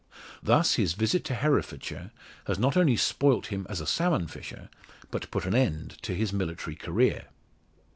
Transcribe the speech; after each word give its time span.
Thus 0.41 0.73
his 0.77 0.93
visit 0.93 1.23
to 1.25 1.35
Herefordshire 1.35 2.09
has 2.47 2.57
not 2.57 2.75
only 2.75 2.97
spoilt 2.97 3.51
him 3.53 3.67
as 3.69 3.79
a 3.79 3.85
salmon 3.85 4.25
fisher, 4.25 4.69
but 5.11 5.29
put 5.29 5.45
an 5.45 5.53
end 5.53 6.01
to 6.01 6.15
his 6.15 6.33
military 6.33 6.75
career. 6.75 7.25